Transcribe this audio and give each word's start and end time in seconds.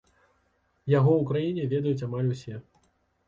Яго 0.93 1.11
ў 1.17 1.23
краіне 1.31 1.67
ведаюць 1.73 2.05
амаль 2.07 2.33
усе. 2.37 2.55